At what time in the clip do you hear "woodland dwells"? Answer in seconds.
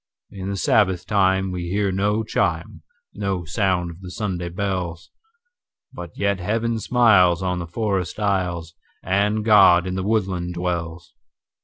10.01-11.13